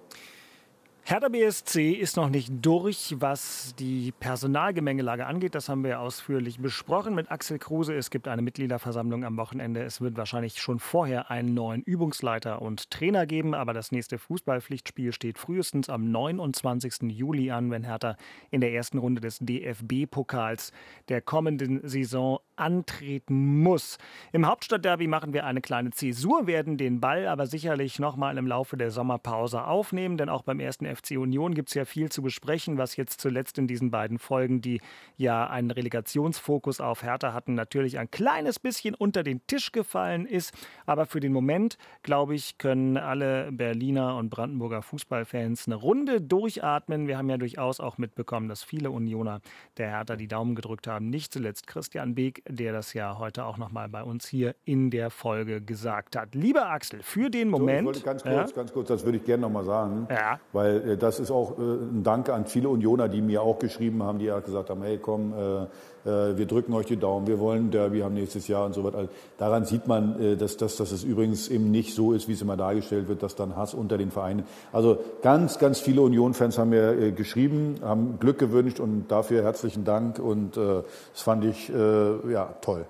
[1.07, 5.53] Hertha BSC ist noch nicht durch, was die Personalgemengelage angeht.
[5.53, 7.93] Das haben wir ausführlich besprochen mit Axel Kruse.
[7.93, 9.83] Es gibt eine Mitgliederversammlung am Wochenende.
[9.83, 13.53] Es wird wahrscheinlich schon vorher einen neuen Übungsleiter und Trainer geben.
[13.53, 17.03] Aber das nächste Fußballpflichtspiel steht frühestens am 29.
[17.11, 18.17] Juli an, wenn Hertha
[18.49, 20.71] in der ersten Runde des DFB-Pokals
[21.09, 23.97] der kommenden Saison antreten muss.
[24.31, 28.47] Im Hauptstadtderby machen wir eine kleine Zäsur, werden den Ball aber sicherlich noch mal im
[28.47, 32.21] Laufe der Sommerpause aufnehmen, denn auch beim ersten FC Union gibt es ja viel zu
[32.21, 34.81] besprechen, was jetzt zuletzt in diesen beiden Folgen, die
[35.17, 40.53] ja einen Relegationsfokus auf Hertha hatten, natürlich ein kleines bisschen unter den Tisch gefallen ist.
[40.85, 47.07] Aber für den Moment, glaube ich, können alle Berliner und Brandenburger Fußballfans eine Runde durchatmen.
[47.07, 49.41] Wir haben ja durchaus auch mitbekommen, dass viele Unioner
[49.77, 51.09] der Hertha die Daumen gedrückt haben.
[51.09, 55.09] Nicht zuletzt Christian Beek, der das ja heute auch nochmal bei uns hier in der
[55.09, 56.35] Folge gesagt hat.
[56.35, 57.95] Lieber Axel, für den Moment.
[57.95, 58.55] So, ganz kurz, ja?
[58.55, 60.07] ganz kurz, das würde ich gerne nochmal sagen.
[60.09, 60.39] Ja.
[60.53, 64.03] Weil äh, das ist auch äh, ein Dank an viele Unioner, die mir auch geschrieben
[64.03, 65.67] haben, die ja gesagt haben, hey komm, äh,
[66.05, 68.99] wir drücken euch die Daumen, wir wollen Derby haben nächstes Jahr und so weiter.
[68.99, 72.43] Also daran sieht man, dass, dass, dass es übrigens eben nicht so ist, wie es
[72.43, 74.43] immer dargestellt wird, dass dann Hass unter den Vereinen.
[74.71, 80.19] Also ganz, ganz viele Union-Fans haben mir geschrieben, haben Glück gewünscht und dafür herzlichen Dank
[80.19, 80.83] und das
[81.15, 82.85] fand ich ja toll.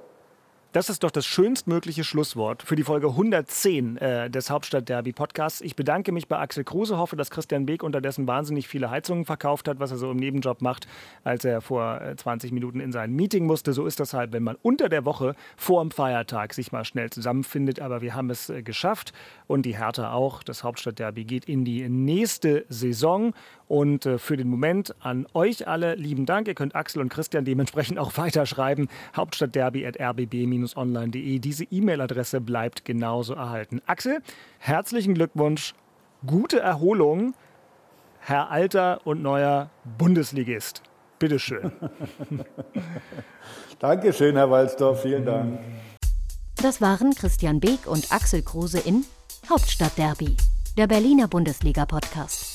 [0.75, 5.61] Das ist doch das schönstmögliche Schlusswort für die Folge 110 äh, des Hauptstadt-Derby Podcasts.
[5.61, 9.69] Ich bedanke mich bei Axel Kruse, hoffe, dass Christian Beek unterdessen wahnsinnig viele Heizungen verkauft
[9.69, 10.85] hat, was er so im Nebenjob macht,
[11.23, 13.71] als er vor 20 äh, Minuten in sein Meeting musste.
[13.71, 17.09] So ist das halt, wenn man unter der Woche vor dem Feiertag sich mal schnell
[17.09, 17.79] zusammenfindet.
[17.79, 19.13] Aber wir haben es äh, geschafft
[19.47, 20.43] und die Hertha auch.
[20.43, 23.33] Das Hauptstadt-Derby geht in die nächste Saison.
[23.67, 26.47] Und äh, für den Moment an euch alle lieben Dank.
[26.47, 28.87] Ihr könnt Axel und Christian dementsprechend auch weiterschreiben.
[29.15, 31.39] Hauptstadtderby.rbb-online.de.
[31.39, 33.81] Diese E-Mail-Adresse bleibt genauso erhalten.
[33.85, 34.21] Axel,
[34.59, 35.73] herzlichen Glückwunsch,
[36.25, 37.33] gute Erholung,
[38.19, 40.81] Herr alter und neuer Bundesligist.
[41.19, 41.71] Bitteschön.
[43.79, 45.01] Dankeschön, Herr Walzdorf.
[45.01, 45.59] Vielen Dank.
[46.61, 49.05] Das waren Christian Beek und Axel Kruse in
[49.49, 50.35] Hauptstadtderby,
[50.77, 52.54] der Berliner Bundesliga-Podcast.